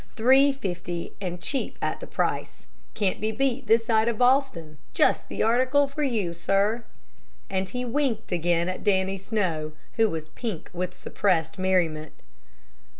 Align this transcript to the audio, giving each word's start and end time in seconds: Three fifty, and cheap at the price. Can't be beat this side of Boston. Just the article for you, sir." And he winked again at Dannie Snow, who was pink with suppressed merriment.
Three 0.15 0.51
fifty, 0.51 1.13
and 1.21 1.39
cheap 1.39 1.77
at 1.79 1.99
the 1.99 2.07
price. 2.07 2.65
Can't 2.95 3.21
be 3.21 3.31
beat 3.31 3.67
this 3.67 3.85
side 3.85 4.07
of 4.07 4.17
Boston. 4.17 4.79
Just 4.95 5.29
the 5.29 5.43
article 5.43 5.87
for 5.87 6.01
you, 6.01 6.33
sir." 6.33 6.83
And 7.51 7.69
he 7.69 7.85
winked 7.85 8.31
again 8.31 8.67
at 8.67 8.83
Dannie 8.83 9.19
Snow, 9.19 9.73
who 9.97 10.09
was 10.09 10.29
pink 10.29 10.71
with 10.73 10.95
suppressed 10.95 11.59
merriment. 11.59 12.13